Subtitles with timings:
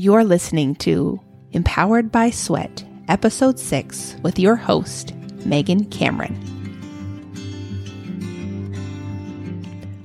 [0.00, 5.12] You're listening to Empowered by Sweat, Episode 6, with your host,
[5.44, 6.38] Megan Cameron.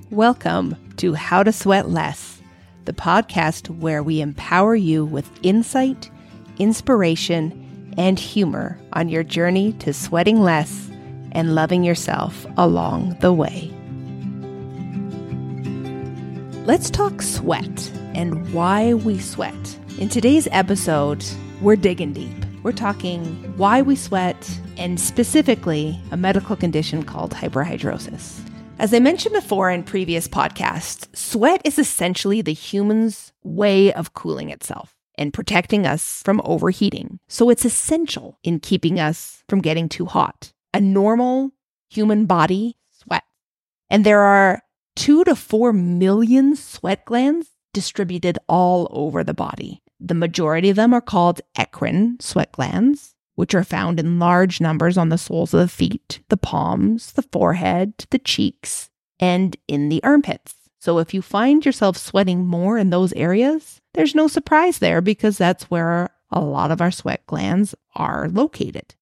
[0.10, 2.42] Welcome to How to Sweat Less,
[2.86, 6.10] the podcast where we empower you with insight,
[6.58, 10.90] inspiration, and humor on your journey to sweating less
[11.34, 13.72] and loving yourself along the way.
[16.66, 19.78] Let's talk sweat and why we sweat.
[20.00, 21.24] In today's episode,
[21.62, 22.34] we're digging deep.
[22.64, 23.24] We're talking
[23.58, 28.40] why we sweat and specifically a medical condition called hyperhidrosis.
[28.80, 34.50] As I mentioned before in previous podcasts, sweat is essentially the human's way of cooling
[34.50, 37.20] itself and protecting us from overheating.
[37.28, 40.54] So it's essential in keeping us from getting too hot.
[40.74, 41.52] A normal
[41.92, 43.28] human body sweats.
[43.92, 44.64] And there are
[44.96, 49.83] two to four million sweat glands distributed all over the body.
[50.06, 54.98] The majority of them are called eccrine sweat glands, which are found in large numbers
[54.98, 60.04] on the soles of the feet, the palms, the forehead, the cheeks, and in the
[60.04, 60.56] armpits.
[60.80, 65.38] So if you find yourself sweating more in those areas, there's no surprise there because
[65.38, 68.96] that's where a lot of our sweat glands are located.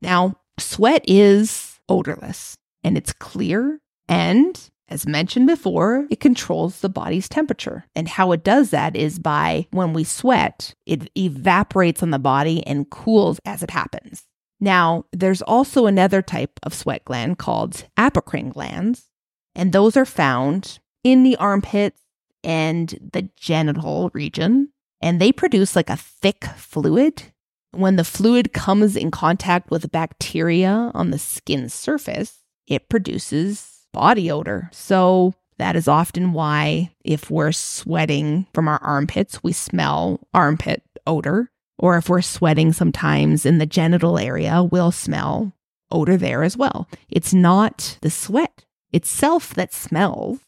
[0.00, 4.60] Now, sweat is odorless and it's clear and
[4.92, 7.86] as mentioned before, it controls the body's temperature.
[7.96, 12.64] And how it does that is by when we sweat, it evaporates on the body
[12.66, 14.24] and cools as it happens.
[14.60, 19.08] Now, there's also another type of sweat gland called apocrine glands,
[19.54, 22.02] and those are found in the armpits
[22.44, 24.68] and the genital region,
[25.00, 27.32] and they produce like a thick fluid.
[27.70, 34.30] When the fluid comes in contact with bacteria on the skin surface, it produces body
[34.30, 34.68] odor.
[34.72, 41.50] So that is often why, if we're sweating from our armpits, we smell armpit odor.
[41.78, 45.52] Or if we're sweating sometimes in the genital area, we'll smell
[45.90, 46.88] odor there as well.
[47.08, 50.40] It's not the sweat itself that smells,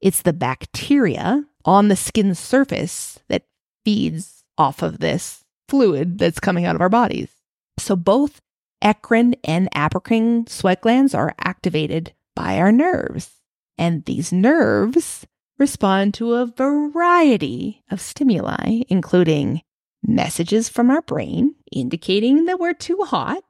[0.00, 3.44] it's the bacteria on the skin surface that
[3.84, 7.30] feeds off of this fluid that's coming out of our bodies.
[7.78, 8.40] So both
[8.82, 13.30] eccrine and apocrine sweat glands are activated by our nerves.
[13.76, 15.26] And these nerves
[15.58, 19.62] respond to a variety of stimuli, including
[20.02, 23.42] messages from our brain indicating that we're too hot,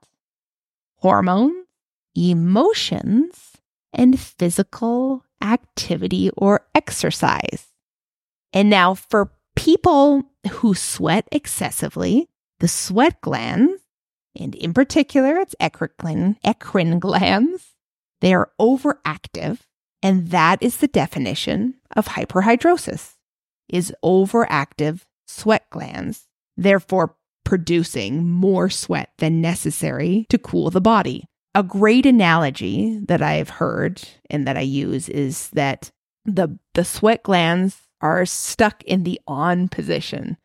[0.96, 1.66] hormones,
[2.16, 3.52] emotions,
[3.92, 7.68] and physical activity or exercise.
[8.52, 12.28] And now, for people who sweat excessively,
[12.60, 13.82] the sweat glands,
[14.38, 17.73] and in particular its eccrine, eccrine glands,
[18.20, 19.60] they are overactive,
[20.02, 23.14] and that is the definition of hyperhidrosis
[23.68, 26.26] is overactive sweat glands,
[26.56, 31.26] therefore producing more sweat than necessary to cool the body.
[31.54, 35.90] A great analogy that I've heard and that I use is that
[36.24, 40.36] the the sweat glands are stuck in the on position.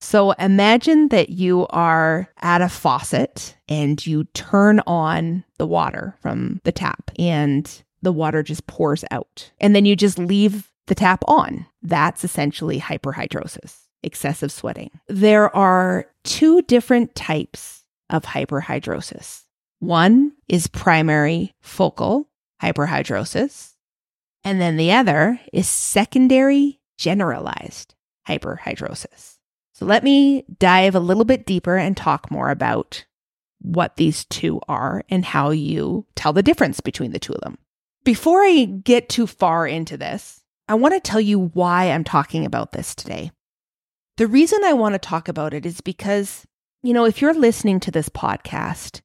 [0.00, 6.60] So imagine that you are at a faucet and you turn on the water from
[6.64, 9.50] the tap and the water just pours out.
[9.60, 11.66] And then you just leave the tap on.
[11.82, 14.90] That's essentially hyperhidrosis, excessive sweating.
[15.08, 19.42] There are two different types of hyperhidrosis.
[19.80, 22.28] One is primary focal
[22.62, 23.72] hyperhidrosis,
[24.44, 27.94] and then the other is secondary generalized
[28.28, 29.36] hyperhidrosis.
[29.72, 33.04] So let me dive a little bit deeper and talk more about
[33.60, 37.58] what these two are and how you tell the difference between the two of them.
[38.04, 42.44] Before I get too far into this, I want to tell you why I'm talking
[42.44, 43.30] about this today.
[44.16, 46.46] The reason I want to talk about it is because,
[46.82, 49.00] you know, if you're listening to this podcast,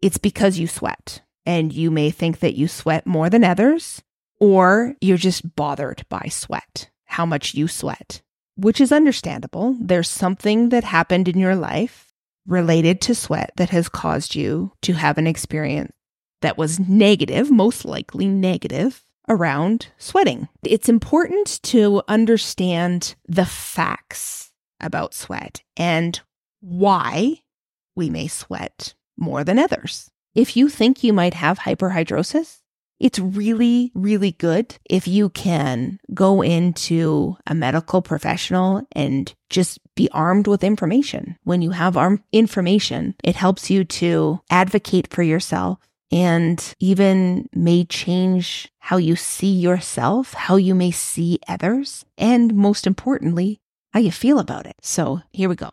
[0.00, 4.02] it's because you sweat and you may think that you sweat more than others,
[4.38, 8.22] or you're just bothered by sweat, how much you sweat
[8.56, 9.76] which is understandable.
[9.80, 12.11] There's something that happened in your life
[12.46, 15.92] related to sweat that has caused you to have an experience
[16.40, 20.48] that was negative, most likely negative, around sweating.
[20.64, 24.50] It's important to understand the facts
[24.80, 26.20] about sweat and
[26.60, 27.42] why
[27.94, 30.10] we may sweat more than others.
[30.34, 32.61] If you think you might have hyperhidrosis,
[33.02, 40.08] it's really, really good if you can go into a medical professional and just be
[40.12, 41.36] armed with information.
[41.42, 45.78] When you have arm information, it helps you to advocate for yourself
[46.12, 52.86] and even may change how you see yourself, how you may see others, and most
[52.86, 53.60] importantly,
[53.92, 54.76] how you feel about it.
[54.80, 55.70] So here we go.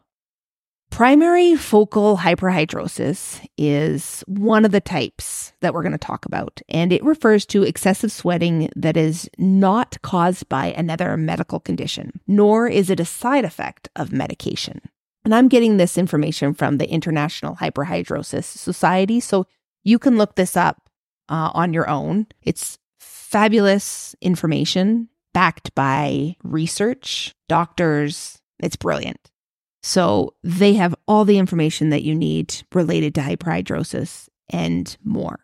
[0.89, 6.91] Primary focal hyperhidrosis is one of the types that we're going to talk about, and
[6.91, 12.89] it refers to excessive sweating that is not caused by another medical condition, nor is
[12.89, 14.81] it a side effect of medication.
[15.23, 19.45] And I'm getting this information from the International Hyperhidrosis Society, so
[19.83, 20.89] you can look this up
[21.29, 22.27] uh, on your own.
[22.41, 28.41] It's fabulous information backed by research, doctors.
[28.59, 29.28] It's brilliant.
[29.81, 35.39] So they have all the information that you need related to hyperhidrosis and more.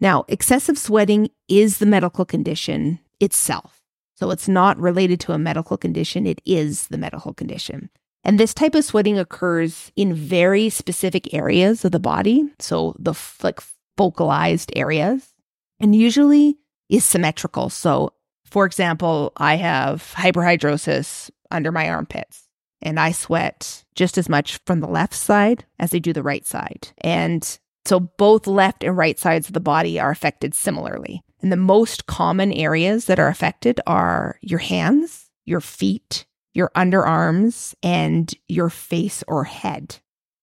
[0.00, 3.82] Now, excessive sweating is the medical condition itself.
[4.16, 7.90] So it's not related to a medical condition, it is the medical condition.
[8.22, 13.14] And this type of sweating occurs in very specific areas of the body, so the
[13.42, 13.60] like
[13.98, 15.34] focalized areas,
[15.78, 16.56] and usually
[16.88, 17.68] is symmetrical.
[17.68, 18.14] So,
[18.46, 22.43] for example, I have hyperhidrosis under my armpits
[22.84, 26.46] and I sweat just as much from the left side as I do the right
[26.46, 26.88] side.
[26.98, 31.22] And so both left and right sides of the body are affected similarly.
[31.42, 37.74] And the most common areas that are affected are your hands, your feet, your underarms,
[37.82, 39.98] and your face or head.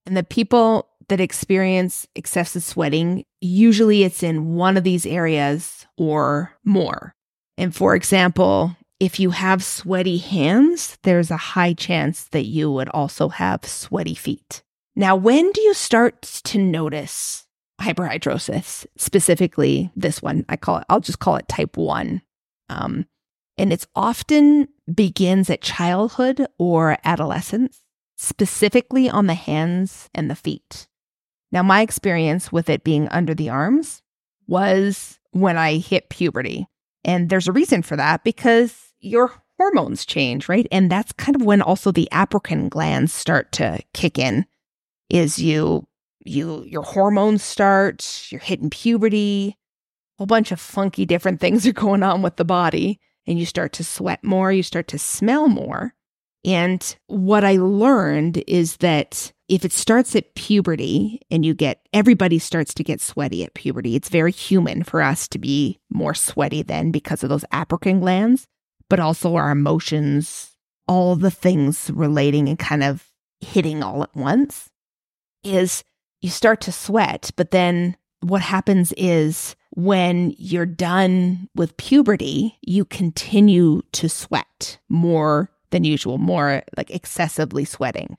[0.06, 6.54] And the people that experience excessive sweating, usually it's in one of these areas or
[6.64, 7.16] more.
[7.58, 12.88] And for example, if you have sweaty hands, there's a high chance that you would
[12.90, 14.62] also have sweaty feet.
[14.96, 17.48] Now, when do you start to notice
[17.82, 18.86] hyperhidrosis?
[18.98, 22.22] Specifically, this one, I call it, I'll just call it type one.
[22.70, 23.08] Um,
[23.58, 27.82] and it's often begins at childhood or adolescence,
[28.20, 30.88] specifically on the hands and the feet.
[31.52, 34.04] Now, my experience with it being under the arms
[34.46, 36.68] was when I hit puberty.
[37.04, 40.68] And there's a reason for that because your hormones change, right?
[40.72, 44.46] And that's kind of when also the apocrine glands start to kick in.
[45.10, 45.88] Is you
[46.24, 51.74] you your hormones start, you're hitting puberty, a whole bunch of funky different things are
[51.74, 55.48] going on with the body, and you start to sweat more, you start to smell
[55.48, 55.94] more.
[56.44, 62.40] And what I learned is that if it starts at puberty and you get everybody
[62.40, 66.64] starts to get sweaty at puberty, it's very human for us to be more sweaty
[66.64, 68.48] then because of those apocrine glands
[68.92, 70.52] but also our emotions,
[70.86, 73.08] all the things relating and kind of
[73.40, 74.70] hitting all at once,
[75.46, 75.86] is
[76.20, 77.32] you start to sweat.
[77.38, 85.50] But then what happens is when you're done with puberty, you continue to sweat more
[85.70, 88.18] than usual, more like excessively sweating.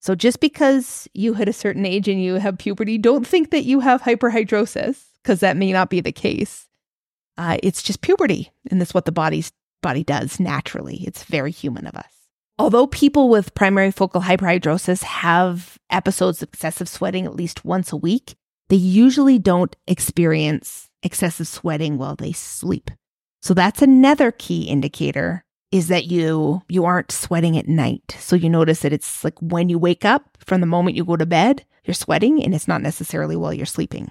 [0.00, 3.64] So just because you hit a certain age and you have puberty, don't think that
[3.64, 6.66] you have hyperhidrosis because that may not be the case.
[7.36, 9.52] Uh, it's just puberty, and that's what the body's
[9.84, 11.04] body does naturally.
[11.06, 12.10] It's very human of us.
[12.58, 17.96] Although people with primary focal hyperhidrosis have episodes of excessive sweating at least once a
[17.96, 18.34] week,
[18.70, 22.90] they usually don't experience excessive sweating while they sleep.
[23.42, 28.16] So that's another key indicator is that you you aren't sweating at night.
[28.18, 31.16] So you notice that it's like when you wake up from the moment you go
[31.16, 34.10] to bed, you're sweating and it's not necessarily while you're sleeping.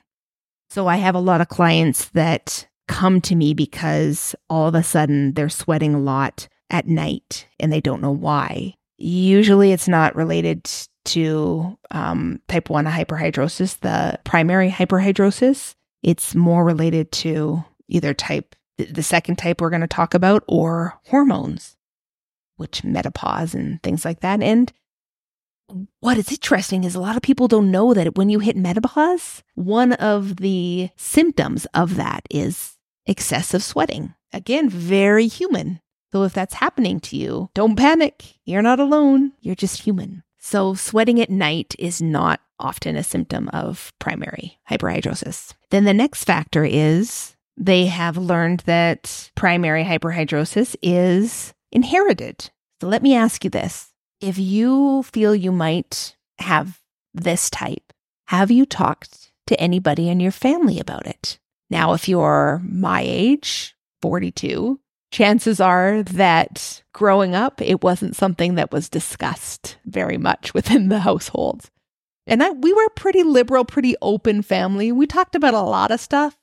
[0.70, 4.84] So I have a lot of clients that come to me because all of a
[4.84, 8.74] sudden they're sweating a lot at night and they don't know why.
[8.98, 10.70] Usually it's not related
[11.06, 15.76] to um, type 1 hyperhidrosis, the primary hyperhidrosis.
[16.02, 21.00] It's more related to either type, the second type we're going to talk about, or
[21.08, 21.76] hormones,
[22.58, 24.42] which menopause and things like that.
[24.42, 24.72] And
[26.00, 29.44] what is interesting is a lot of people don't know that when you hit menopause,
[29.56, 32.73] one of the symptoms of that is
[33.06, 34.14] excessive sweating.
[34.32, 35.80] Again, very human.
[36.12, 38.36] So if that's happening to you, don't panic.
[38.46, 39.34] You're not alone.
[39.42, 40.24] You're just human.
[40.40, 45.54] So sweating at night is not often a symptom of primary hyperhidrosis.
[45.70, 52.50] Then the next factor is they have learned that primary hyperhidrosis is inherited.
[52.82, 53.94] So let me ask you this.
[54.22, 56.80] If you feel you might have
[57.14, 57.94] this type,
[58.28, 61.40] have you talked to anybody in your family about it?
[61.74, 64.80] Now, if you're my age, 42,
[65.12, 71.00] chances are that growing up, it wasn't something that was discussed very much within the
[71.00, 71.72] household.
[72.28, 74.92] And I, we were a pretty liberal, pretty open family.
[74.92, 76.38] We talked about a lot of stuff,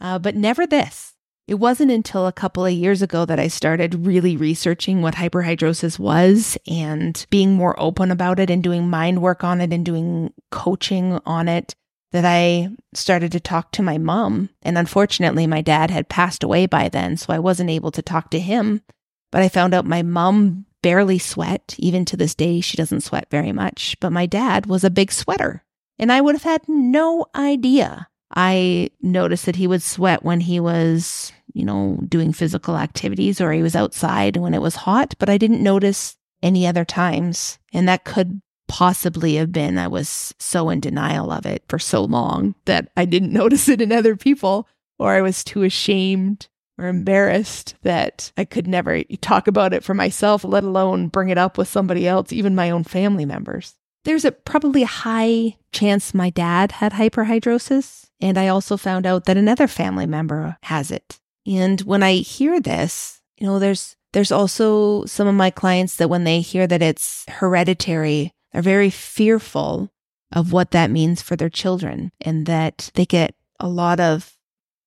[0.00, 1.14] uh, but never this.
[1.46, 5.96] It wasn't until a couple of years ago that I started really researching what hyperhidrosis
[6.00, 10.32] was and being more open about it and doing mind work on it and doing
[10.50, 11.76] coaching on it
[12.12, 14.50] that I started to talk to my mom.
[14.62, 18.30] And unfortunately, my dad had passed away by then, so I wasn't able to talk
[18.30, 18.82] to him.
[19.30, 21.74] But I found out my mom barely sweat.
[21.78, 23.96] Even to this day, she doesn't sweat very much.
[24.00, 25.64] But my dad was a big sweater,
[25.98, 28.08] and I would have had no idea.
[28.34, 33.52] I noticed that he would sweat when he was, you know, doing physical activities or
[33.52, 37.58] he was outside when it was hot, but I didn't notice any other times.
[37.72, 38.40] And that could
[38.72, 43.04] possibly have been I was so in denial of it for so long that I
[43.04, 44.66] didn't notice it in other people,
[44.98, 46.48] or I was too ashamed
[46.78, 51.36] or embarrassed that I could never talk about it for myself, let alone bring it
[51.36, 53.74] up with somebody else, even my own family members.
[54.04, 59.26] There's a probably a high chance my dad had hyperhidrosis, and I also found out
[59.26, 61.20] that another family member has it.
[61.46, 66.08] And when I hear this, you know, there's there's also some of my clients that
[66.08, 69.90] when they hear that it's hereditary, are very fearful
[70.32, 74.36] of what that means for their children and that they get a lot of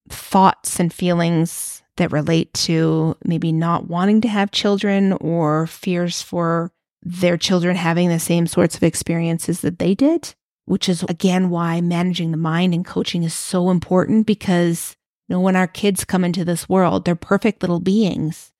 [0.08, 6.72] thoughts and feelings that relate to maybe not wanting to have children or fears for
[7.02, 11.80] their children having the same sorts of experiences that they did, which is again why
[11.80, 14.96] managing the mind and coaching is so important because
[15.28, 18.52] you know when our kids come into this world, they're perfect little beings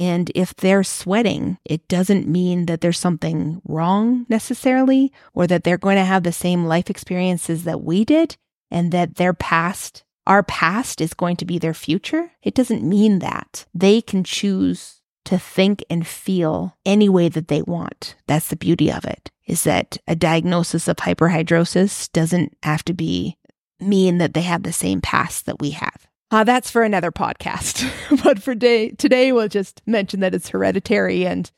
[0.00, 5.76] and if they're sweating, it doesn't mean that there's something wrong necessarily, or that they're
[5.76, 8.36] going to have the same life experiences that we did,
[8.70, 12.32] and that their past, our past, is going to be their future.
[12.42, 13.66] It doesn't mean that.
[13.74, 18.16] They can choose to think and feel any way that they want.
[18.26, 23.36] That's the beauty of it, is that a diagnosis of hyperhidrosis doesn't have to be
[23.78, 26.06] mean that they have the same past that we have.
[26.30, 27.90] Uh, that's for another podcast.
[28.24, 31.50] but for day, today, we'll just mention that it's hereditary and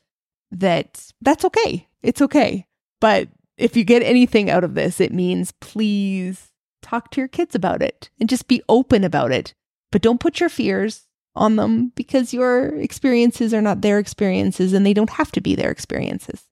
[0.51, 1.87] that that's okay.
[2.01, 2.67] It's okay.
[2.99, 6.51] But if you get anything out of this, it means please
[6.81, 9.53] talk to your kids about it and just be open about it.
[9.91, 14.85] But don't put your fears on them because your experiences are not their experiences and
[14.85, 16.43] they don't have to be their experiences.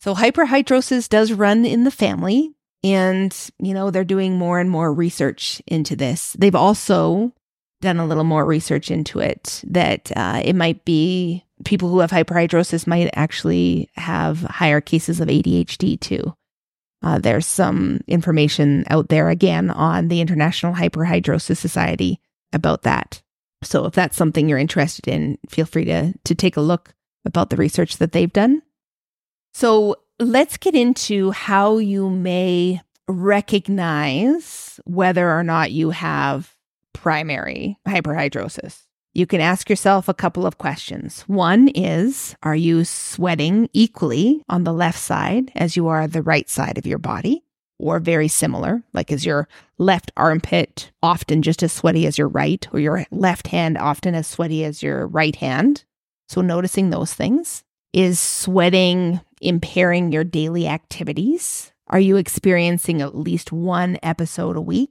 [0.00, 2.54] So, hyperhidrosis does run in the family.
[2.84, 6.34] And, you know, they're doing more and more research into this.
[6.38, 7.32] They've also
[7.80, 12.10] done a little more research into it that uh, it might be people who have
[12.10, 16.34] hyperhidrosis might actually have higher cases of ADHD too.
[17.02, 22.20] Uh, there's some information out there again on the International Hyperhidrosis Society
[22.52, 23.20] about that.
[23.64, 27.50] So if that's something you're interested in, feel free to to take a look about
[27.50, 28.62] the research that they've done.
[29.54, 36.54] So let's get into how you may recognize whether or not you have
[36.92, 38.82] primary hyperhidrosis.
[39.14, 41.22] You can ask yourself a couple of questions.
[41.22, 46.48] One is Are you sweating equally on the left side as you are the right
[46.48, 47.44] side of your body?
[47.78, 52.66] Or very similar, like is your left armpit often just as sweaty as your right,
[52.72, 55.84] or your left hand often as sweaty as your right hand?
[56.28, 57.64] So, noticing those things.
[57.92, 61.72] Is sweating impairing your daily activities?
[61.88, 64.90] Are you experiencing at least one episode a week?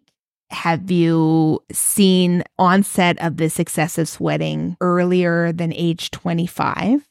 [0.52, 7.08] Have you seen onset of this excessive sweating earlier than age 25?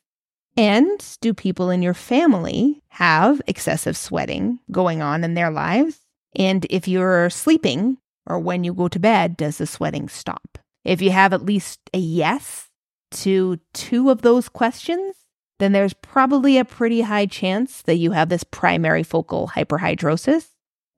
[0.56, 6.00] And do people in your family have excessive sweating going on in their lives?
[6.36, 10.58] And if you're sleeping or when you go to bed, does the sweating stop?
[10.84, 12.68] If you have at least a yes
[13.12, 15.16] to two of those questions,
[15.60, 20.48] then there's probably a pretty high chance that you have this primary focal hyperhidrosis,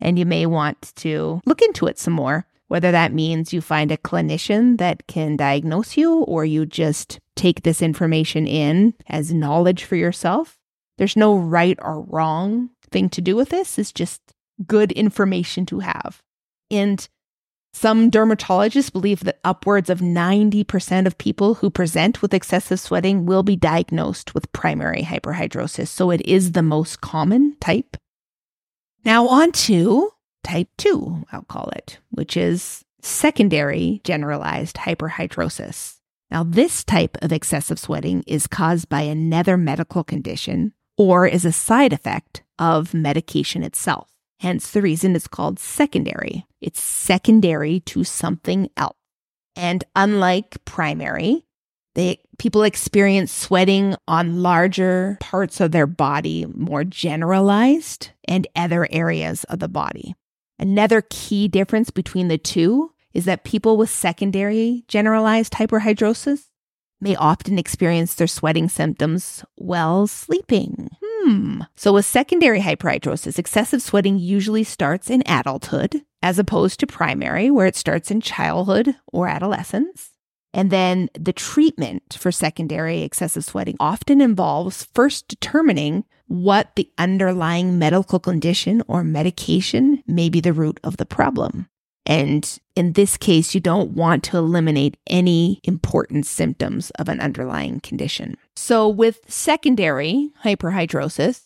[0.01, 2.47] and you may want to look into it some more.
[2.69, 7.63] Whether that means you find a clinician that can diagnose you or you just take
[7.63, 10.59] this information in as knowledge for yourself.
[10.97, 13.79] There's no right or wrong thing to do with this.
[13.79, 14.23] It's just
[14.67, 16.23] good information to have.
[16.71, 17.07] And
[17.73, 23.43] some dermatologists believe that upwards of 90% of people who present with excessive sweating will
[23.43, 25.89] be diagnosed with primary hyperhidrosis.
[25.89, 27.97] So it is the most common type.
[29.05, 30.11] Now, on to
[30.45, 35.97] type 2, I'll call it, which is secondary generalized hyperhidrosis.
[36.31, 41.53] Now, this type of excessive sweating is caused by another medical condition or is a
[41.53, 44.12] side effect of medication itself.
[44.43, 46.45] Hence the reason it's called secondary.
[46.61, 48.97] It's secondary to something else.
[49.55, 51.45] And unlike primary,
[51.95, 59.45] they people experience sweating on larger parts of their body, more generalized, and other areas
[59.45, 60.17] of the body.
[60.59, 66.47] Another key difference between the two is that people with secondary generalized hyperhidrosis
[67.01, 70.89] may often experience their sweating symptoms while sleeping.
[71.23, 71.61] Hmm.
[71.77, 77.67] So, with secondary hyperhidrosis, excessive sweating usually starts in adulthood, as opposed to primary, where
[77.67, 80.11] it starts in childhood or adolescence.
[80.53, 87.79] And then the treatment for secondary excessive sweating often involves first determining what the underlying
[87.79, 91.69] medical condition or medication may be the root of the problem.
[92.05, 97.81] And in this case, you don't want to eliminate any important symptoms of an underlying
[97.81, 98.37] condition.
[98.57, 101.43] So, with secondary hyperhidrosis,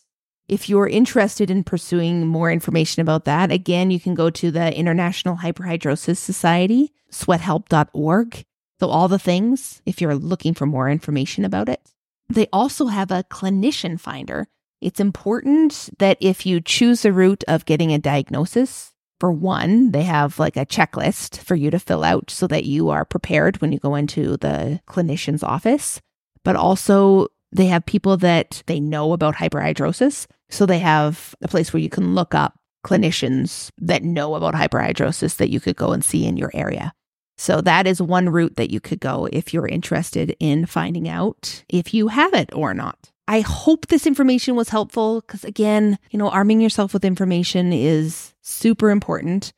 [0.49, 4.75] if you're interested in pursuing more information about that, again, you can go to the
[4.75, 8.45] International Hyperhidrosis Society, sweathelp.org.
[8.81, 11.81] So, all the things if you're looking for more information about it.
[12.29, 14.49] They also have a clinician finder.
[14.81, 20.03] It's important that if you choose the route of getting a diagnosis, for one, they
[20.03, 23.73] have like a checklist for you to fill out so that you are prepared when
[23.73, 26.01] you go into the clinician's office.
[26.45, 30.27] But also, they have people that they know about hyperhidrosis.
[30.51, 35.37] So they have a place where you can look up clinicians that know about hyperhidrosis
[35.37, 36.93] that you could go and see in your area.
[37.39, 41.65] So that is one route that you could go if you're interested in finding out
[41.69, 43.11] if you have it or not.
[43.29, 48.33] I hope this information was helpful because, again, you know, arming yourself with information is
[48.47, 49.53] super important,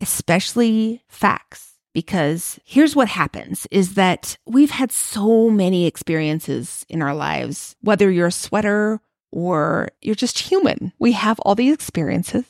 [0.00, 1.68] especially facts.
[1.94, 8.10] Because here's what happens is that we've had so many experiences in our lives, whether
[8.10, 8.98] you're a sweater
[9.30, 10.94] or you're just human.
[10.98, 12.46] We have all these experiences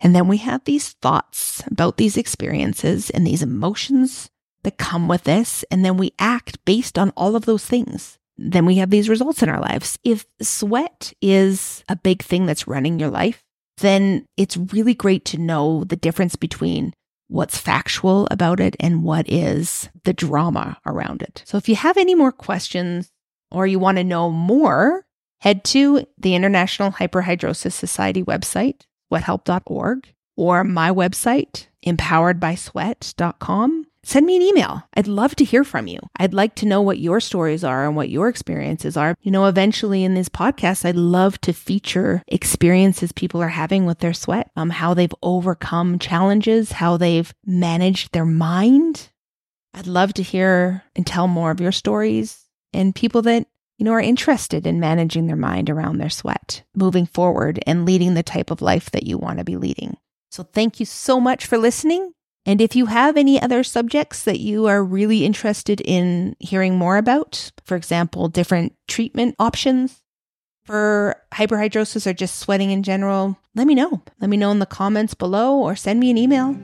[0.00, 4.30] and then we have these thoughts about these experiences and these emotions
[4.62, 5.64] that come with this.
[5.70, 8.18] And then we act based on all of those things.
[8.36, 9.98] Then we have these results in our lives.
[10.04, 13.45] If sweat is a big thing that's running your life,
[13.78, 16.94] then it's really great to know the difference between
[17.28, 21.42] what's factual about it and what is the drama around it.
[21.44, 23.10] So if you have any more questions
[23.50, 25.04] or you want to know more,
[25.40, 33.85] head to the International Hyperhidrosis Society website, sweathelp.org, or my website, empoweredbysweat.com.
[34.06, 34.84] Send me an email.
[34.94, 35.98] I'd love to hear from you.
[36.16, 39.16] I'd like to know what your stories are and what your experiences are.
[39.20, 43.98] You know, eventually in this podcast, I'd love to feature experiences people are having with
[43.98, 49.10] their sweat, um, how they've overcome challenges, how they've managed their mind.
[49.74, 53.92] I'd love to hear and tell more of your stories and people that you know,
[53.92, 58.52] are interested in managing their mind around their sweat, moving forward and leading the type
[58.52, 59.96] of life that you want to be leading.
[60.30, 62.12] So thank you so much for listening.
[62.46, 66.96] And if you have any other subjects that you are really interested in hearing more
[66.96, 70.00] about, for example, different treatment options
[70.64, 74.00] for hyperhidrosis or just sweating in general, let me know.
[74.20, 76.56] Let me know in the comments below or send me an email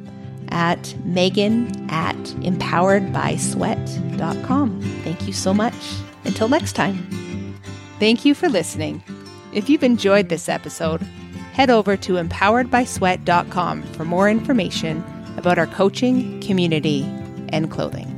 [0.50, 4.80] at megan at empoweredbysweat.com.
[5.02, 5.74] Thank you so much.
[6.24, 7.58] Until next time.
[7.98, 9.02] Thank you for listening.
[9.52, 11.00] If you've enjoyed this episode,
[11.52, 15.02] head over to empoweredbysweat.com for more information
[15.36, 17.02] about our coaching, community,
[17.48, 18.11] and clothing.